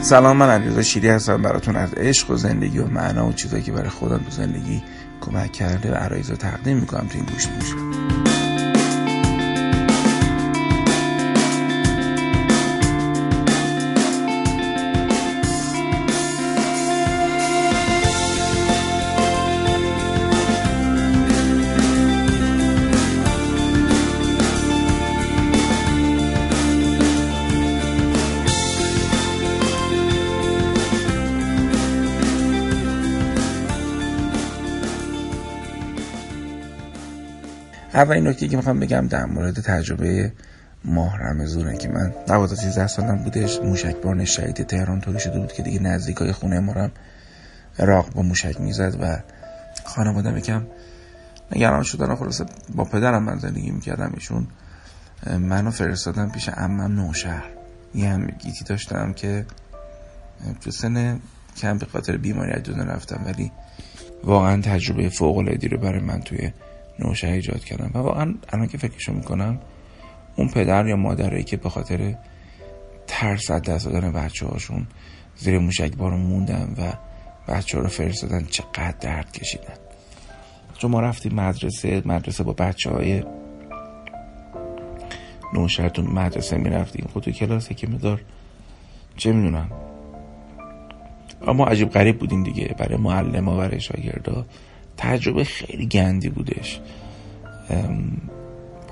[0.00, 1.42] سلام من علیرضا شیری هستم.
[1.42, 4.82] براتون از عشق و زندگی و معنا و چیزایی که برای خودم تو زندگی
[5.20, 7.06] کمک کرده و عرایز رو تقدیم می‌کنم.
[7.08, 8.15] تو این گوش میشه
[37.96, 40.32] اولین نکته که می‌خوام بگم در مورد تجربه
[40.84, 45.52] ماه رمزونه که من 12 13 سالم بودش موشک بار شهید تهران طوری شده بود
[45.52, 46.90] که دیگه نزدیکای خونه ما هم
[47.78, 49.18] راق با موشک می‌زد و
[49.84, 50.66] خانواده یکم
[51.56, 54.12] نگران شدن خلاصه با پدرم من زندگی می‌کردم.
[54.14, 54.46] ایشون
[55.38, 57.44] منو فرستادن پیش عمم نوشهر.
[57.94, 59.46] یه هم گیتی داشتم که
[60.60, 61.20] تو سن
[61.56, 63.52] کم به خاطر بیماری از رفتم ولی
[64.24, 66.50] واقعا تجربه فوق العاده رو برای من توی
[66.98, 67.90] نوشه ایجاد کردم.
[67.94, 69.60] و واقعا الان که فکرشو می‌کنم
[70.36, 72.14] اون پدر یا مادرایی که به خاطر
[73.06, 74.86] ترس از دست دادن بچه هاشون
[75.36, 76.92] زیر موشک بارو موندن و
[77.52, 79.74] بچه ها رو فرستادن چقدر درد کشیدن.
[80.78, 83.22] چون ما رفتیم مدرسه مدرسه با بچه های
[85.54, 87.08] نوشهر مدرسه می‌رفتیم.
[87.12, 88.22] خود تو که مدار
[89.16, 89.70] چه می‌دونم.
[91.46, 92.74] اما عجیب غریب بودیم دیگه.
[92.78, 94.46] برای معلم و برای شاگردا.
[94.96, 96.80] تجربه خیلی گندی بودش.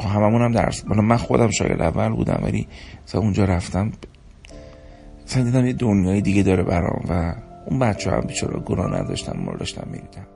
[0.00, 2.66] هممون هم درس من خودم شاگرد اول بودم ولی
[3.06, 3.92] مثلا اونجا رفتم
[5.26, 7.34] مثلا دیدم یه دنیای دیگه داره برام و
[7.66, 10.26] اون بچه هم بیچاره گناه نداشتم ما داشتم می‌دیدم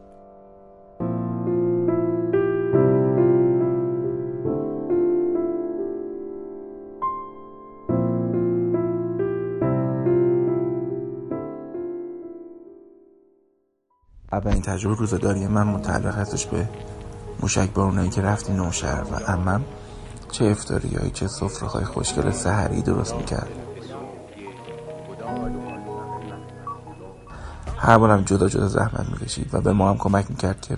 [14.38, 16.68] اولین تجربه روزداری من متعلق هستش به
[17.40, 19.64] موشک بارونایی که رفتیم نوشهر و امم
[20.30, 23.48] چه افتاریایی چه صفره های خوشگل سهری درست می‌کرد.
[27.78, 30.76] هر بارم جدا جدا زحمت می‌کشید و به ما هم کمک می‌کرد که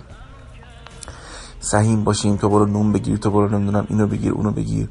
[1.59, 4.89] سهیم باشیم تو برو نون بگیر تو برو نمی‌دونم اینو بگیر اونو بگیر.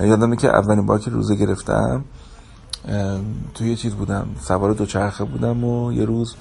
[0.00, 2.04] یادمه که اولین بار که روزه گرفتم
[3.54, 6.36] توی یه چیز بودم سوار دوچرخه بودم و یه روز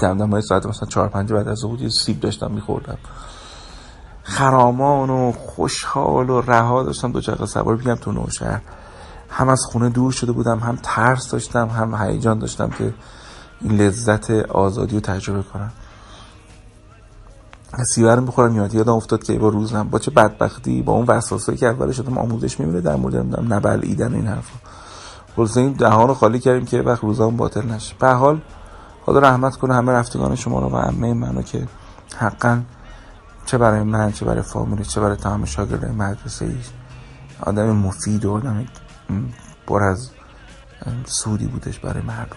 [0.00, 2.98] دمدم های ساعت مثلا چهار پنج بعد از بود سیب داشتم میخوردم.
[4.22, 8.60] خرامان و خوشحال و رها داشتم دو چرخ سوار بگم تو نوشهر
[9.30, 12.94] هم از خونه دور شده بودم هم ترس داشتم هم هیجان داشتم که
[13.60, 15.72] این لذت آزادی رو تجربه کنم.
[17.94, 21.66] سیبرم بخورم یاد یادم افتاد که با روزم با چه بدبختی با اون وسواسایی که
[21.66, 23.16] اول شدم آموزش می‌بینه در مورد
[23.52, 24.58] نبل ایدن این حرفا.
[25.36, 27.94] خلاصه این دهان رو خالی کردیم که وقت روزام باطل نشه.
[27.98, 28.40] به حال
[29.06, 31.66] خدا رحمت کنه همه رفتگان شما رو و همه منو که
[32.16, 32.62] حقا
[33.46, 36.58] چه برای من چه برای فامیلی چه برای تمام شاگردای مدرسه ای.
[37.40, 38.66] آدم مفید و آدم
[39.66, 40.10] پر از
[41.04, 42.36] سودی بودش برای مردم.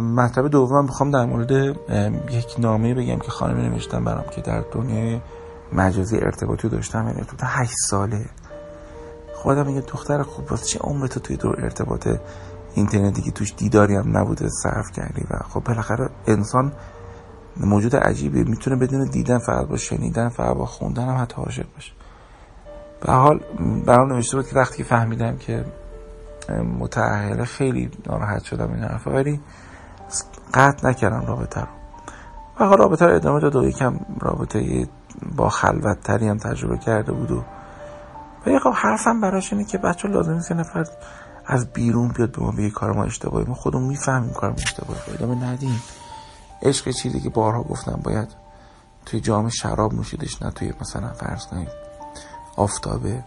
[0.00, 1.50] مطلب دوم می‌خوام در مورد
[2.30, 5.20] یک نامه بگم که خانمی نوشتم برام که در دنیای
[5.72, 7.06] مجازی ارتباطی داشتم.
[7.06, 8.26] یعنی تو هشت ساله.
[9.34, 12.08] خودم میگه دختر خوب واسه چه عمرتو توی دور ارتباط
[12.74, 16.72] اینترنتی که توش دیداری هم نبوده صرف کردی؟ و خب بالاخره انسان
[17.56, 21.92] موجود عجیبه می‌تونه بدون دیدن فقط با شنیدن فقط با خوندن هم حتی عاشق باشه.
[23.00, 23.40] به حال
[23.86, 25.64] برام نوشته بود که وقتی فهمیدم که
[26.78, 29.40] متأهله خیلی ناراحت شدم این حرفا ولی
[30.54, 31.66] قطع نکردم رابطه رو.
[32.66, 34.88] و رابطه رو ادامه داد و یکم رابطه
[35.36, 37.44] با خلوتتری هم تجربه کرده بود و
[38.46, 40.84] و خب حرفم براش اینه که بچه لازم نیست نفر
[41.46, 45.00] از بیرون بیاد به ما بگه کار ما اشتباهی ما خودمون می‌فهمیم کار ما اشتباهی.
[45.14, 45.82] ادامه ندیم.
[46.62, 48.28] عشق چیزی که بارها گفتم باید
[49.06, 51.68] توی جام شراب نوشیدش نه توی مثلا فرض کنیم
[52.56, 53.24] آفتابه.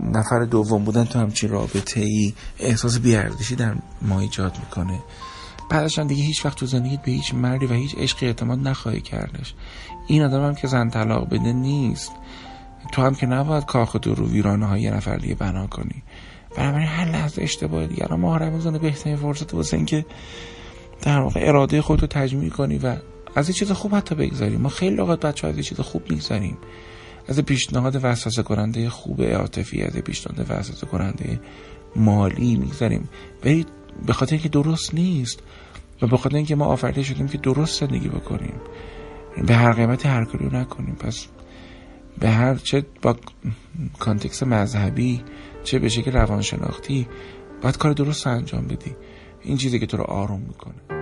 [0.00, 4.98] نفر دوم بودن تو همچین رابطه ای احساس بیاردشی در ما ایجاد می‌کنه.
[5.70, 9.54] بعدش دیگه هیچ وقت تو زندگی به هیچ مردی و هیچ عشقی اعتماد نخواهی کردش.
[10.06, 12.12] این آدم هم که زن طلاق بده نیست.
[12.92, 16.02] تو هم که نباید کاخ تو رو ویرانه های یه نفر دیگه بنا کنی.
[16.56, 20.04] بنابراین هر لحظه اشتباه دیگر ما رمضان بهترین فرصت واسه اینکه
[21.02, 22.96] در واقع اراده خودتو تجمیع کنی و
[23.34, 26.58] از این چیز خوب حتی بگذاریم ما خیلی اوقات بچه از این چیز خوب می‌گذاریم
[27.28, 31.40] از پیشنهاد وسوسه کننده خوب عاطفی از پیشنهاد وسوسه کننده
[31.96, 33.08] مالی می‌گذاریم.
[33.44, 33.66] ولی
[34.06, 35.42] به خاطر اینکه درست نیست
[36.02, 38.60] و به خاطر اینکه ما آفریده شدیم که درست زندگی بکنیم.
[39.46, 40.94] به هر قیمتی هر کاری نکنیم.
[40.94, 41.26] پس
[42.18, 43.16] به هر چه با
[43.98, 45.22] کانتکس مذهبی
[45.64, 47.08] چه به شکل روانشناختی
[47.62, 48.96] باید کار درست انجام بدی.
[49.42, 51.01] این چیزی که تو رو آروم می‌کنه.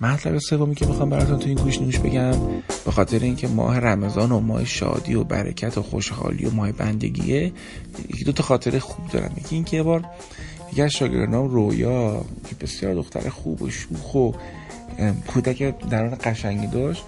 [0.00, 2.34] مطلب سومی که می‌خوام براتون تو این گوش نوش بگم
[2.84, 7.52] به خاطر اینکه ماه رمضان و ماه شادی و برکت و خوشحالی و ماه بندگیه
[8.08, 9.32] یکی دو تا خاطره خوب دارم.
[9.36, 10.04] یکی اینکه یه بار
[10.72, 14.32] یکی از شاگردان رویا که بسیار دختر خوب و شوخ و
[15.26, 17.04] کودک درون قشنگی داشت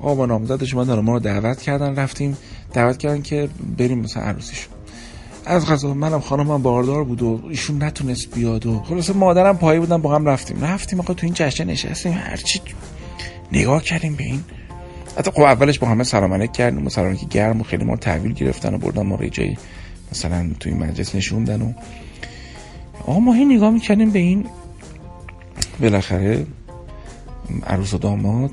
[0.00, 2.36] آقا با نامزدش ما رو دعوت کردن رفتیم
[2.72, 3.48] دعوت کردن که
[3.78, 4.77] بریم مثلا عروسیشون.
[5.48, 10.02] از غذا منم خانمم باردار بود و ایشون نتونست بیاد و خلاصه مادرم پایی بودن
[10.02, 10.64] با هم رفتیم.
[10.64, 12.60] رفتیم آقا تو این جشن نشستیم هرچی
[13.52, 14.44] نگاه کردیم به این.
[15.18, 18.74] حتی خب اولش با همه سلام کردیم و سلام گرم و خیلی ما تحویل گرفتن
[18.74, 19.58] و بردن ما رو جایی
[20.12, 21.72] مثلا تو این مجلس نشوندن و
[23.06, 24.46] آقا ما هی نگاه می‌کردیم به این.
[25.80, 26.46] بالاخره
[27.66, 28.50] عروس و داماد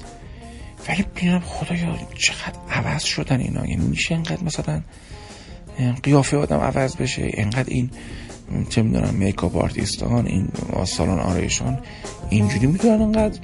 [0.89, 3.65] ولی بینم خدایا چقدر عوض شدن اینا.
[3.65, 4.81] یعنی میشه انقدر مثلا
[6.03, 7.21] قیافه آدم عوض بشه.
[7.33, 7.89] اینقدر این
[8.69, 10.47] چه می‌دونم میکاپ آرتیستان این
[10.85, 11.79] سالن آرایشان
[12.29, 13.39] اینجوری می‌تونن انقدر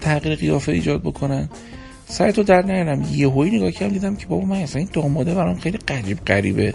[0.00, 1.48] تغییر قیافه ایجاد بکنن.
[2.08, 3.02] سر تو در نیارم.
[3.02, 6.74] هایی نگاه کردم دیدم که بابا من اصلا این داماده برام خیلی قریب قریبه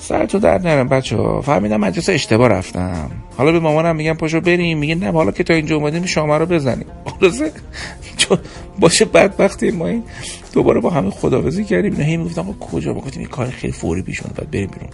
[0.00, 3.10] سر تو در نیارم بچه ها فهمیدم مدرسه اشتباه رفتم.
[3.36, 4.78] حالا به مامانم میگم پاشو بریم.
[4.78, 6.86] میگه نه حالا که تا اینجا اومدیم شما رو بزنیم.
[8.28, 8.38] چون
[8.78, 10.02] باشه بعد وقتی ما این
[10.52, 11.96] دوباره با همه خداوزی کردیم.
[11.96, 14.90] نه هی می‌گفتم آقا کجا؟ گفتیم این کار خیلی فوری پیش بعد بریم بیرون.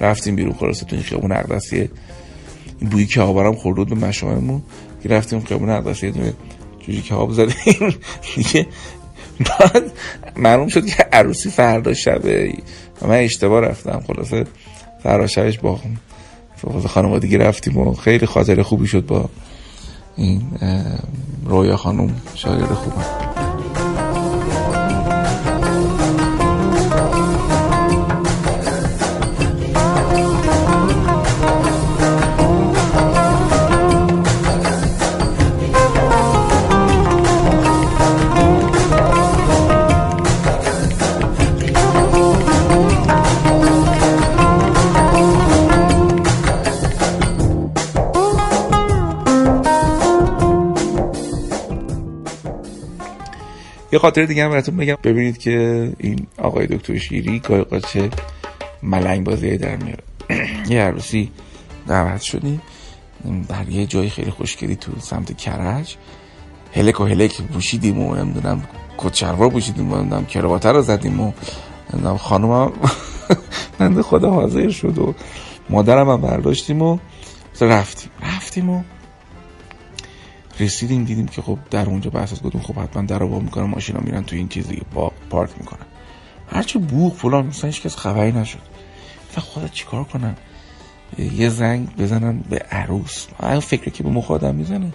[0.00, 1.32] رفتیم بیرون خلاصه تو این خیابون
[1.72, 4.62] این بویی که آبارم خورد به مشاممون.
[5.02, 6.32] که رفتیم خیابون اقدسی دونه
[6.80, 7.54] جوری که آب زدیم.
[8.36, 8.66] دیگه
[9.38, 9.92] بعد
[10.36, 12.52] معلوم شد که عروسی فردا شبه
[13.02, 14.44] و من اشتباه رفتم خلاصه.
[15.02, 15.80] فردا شبش با
[16.88, 19.30] خانوادگی رفتیم و خیلی خاطر خوبی شد با
[20.18, 20.42] این
[21.46, 23.37] رویا خانم شاگرد خوبم.
[53.98, 54.96] یه خاطر دیگه هم براتون بگم.
[55.04, 58.10] ببینید که این آقای دکتر شیری گاهی چه
[58.82, 60.02] ملنگ بازی در میاره.
[60.70, 61.30] یه عروسی
[61.88, 62.62] دعوت شدیم.
[63.48, 65.96] در یه جای خیلی خوشگلی تو سمت کرج.
[66.72, 68.62] هلک و هلک پوشیدیم و نمی‌دونم
[68.98, 71.32] کچروا پوشیدیم و نمی‌دونم کراوات رو زدیم و
[71.94, 72.16] نمی‌دونم
[73.80, 75.14] هم خدا حاضر شد و
[75.70, 76.98] مادرم هم برداشتیم و
[77.60, 78.10] رفتیم.
[78.22, 78.82] رفتیم و
[80.60, 84.00] رسیدیم دیدیم که خب در اونجا بحث از گفتیم خب حتما در رو می‌کنن ماشینا
[84.00, 85.86] میرن تو این چیزی با پارک می‌کنن.
[86.52, 88.58] هرچی بوق فلان مثلا هیچ کس خبری نشد.
[89.36, 90.36] و خدا چیکار کنن؟
[91.18, 93.26] یه زنگ بزنن به عروس.
[93.42, 94.92] این فکر که به مخ آدم می‌زنه.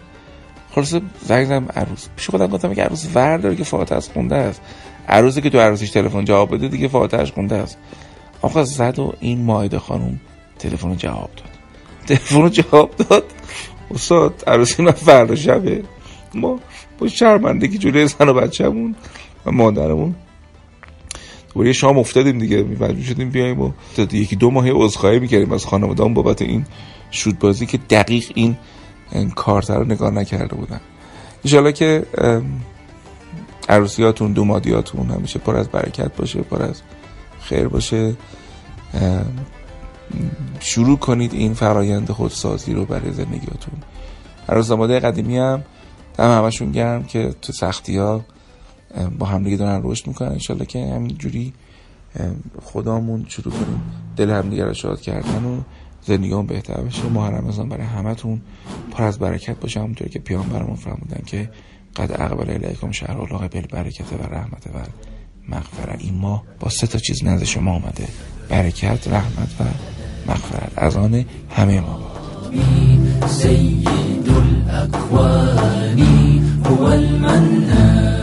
[0.76, 2.08] خلاص زنگ زدم عروس.
[2.16, 4.62] پیش خودم گفتم که عروس ور داره که فاتحه از خونده است.
[5.08, 7.78] عروسی که تو عروسیش تلفن جواب بده دیگه فاتحهش خونده است.
[8.42, 10.20] آقا زد و این مایده خانم
[10.60, 11.50] تلفن جواب داد.
[12.08, 13.24] تلفن جواب داد.
[13.94, 15.84] استاد عروسی من فردا شبه.
[16.34, 16.60] ما
[17.00, 18.96] با شرمندگی جلوی زن و بچه‌مون
[19.46, 20.16] و مادرمون.
[21.54, 25.66] دوباره یه شام افتادیم دیگه مجبور شدیم بیایم و یکی دو ماه عذرخواهی می‌کردیم از
[25.66, 26.66] خانواده‌ام بابت این
[27.12, 28.58] شود بازی که دقیق این
[29.36, 30.82] کارتر رو نگاه نکرده بودن.
[31.46, 32.06] انشالله که
[33.70, 36.82] عروسیاتون دومادیاتون همیشه پر از برکت باشه پر از
[37.42, 38.16] خیر باشه.
[40.60, 43.74] شروع کنید این فرایند خودسازی رو برای زندگیاتون.
[44.50, 45.64] عروس داماده قدیمی هم.
[46.18, 48.26] دم همشون گرم که تو سختی ها
[49.20, 50.30] با همدیگه دارن رشد می‌کنن.
[50.32, 51.54] انشالله که همینجوری
[52.64, 53.82] خدامون شروع کنیم.
[54.18, 55.62] دل همدیگه رو شاد کردن و
[56.02, 57.10] زندگیمون بهتر بشه.
[57.10, 58.42] ماه رمضان برای همتون
[58.92, 59.80] پر از برکت باشه.
[59.80, 61.50] همونطور که پیامبرمون فرمودن که
[61.96, 64.80] قد اقبل الیکم شهر الله برکت و رحمت و
[65.50, 66.02] مغفرت.
[66.02, 68.08] این ماه با سه تا چیز نزد شما آمده
[68.50, 69.64] برکت رحمت و
[70.28, 70.72] مغفرت.
[70.76, 72.00] از آن همه ما
[73.28, 76.00] سید الاکوان
[76.66, 78.14] هو المنان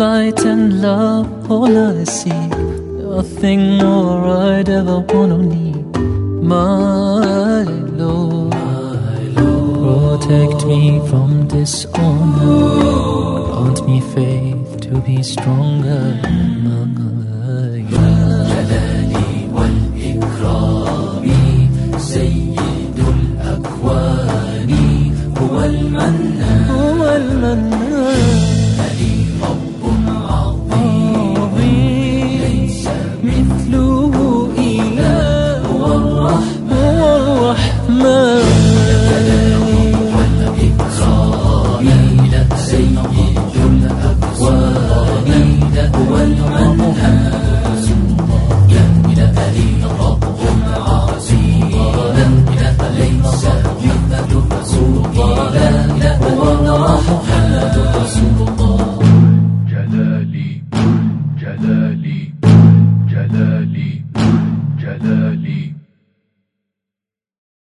[0.03, 2.47] Light and love all I see.
[3.15, 5.93] Nothing more I'd ever want or need.
[6.53, 7.63] My
[8.01, 8.53] Lord
[9.85, 12.63] protect me from dishonor.
[13.53, 16.05] Grant me faith to be stronger
[16.67, 17.02] my